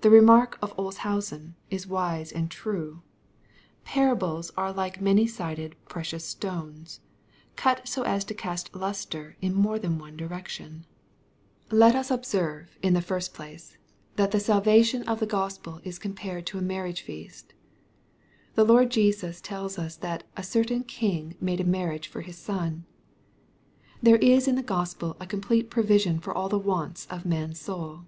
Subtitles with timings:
[0.00, 3.00] The remark of Olshausen is wise and true^ ^^
[3.84, 5.38] parables are like 280 EXPOSITORY THOUOHTS.
[5.44, 7.00] many sided precious stones,
[7.54, 10.82] cut so as to cast lustre io more than one direction/'
[11.70, 13.78] Let us observe, in the first place,
[14.16, 17.44] th&t[the salvation of ihe Chspel is compared to a marriage fea8t,\
[18.56, 22.34] The Lord Jesus tells us that ^' a certain king made a marriage for his
[22.36, 22.82] son/'
[24.02, 28.06] (There is in the Gospel a complete provision for all the wants of man's soul.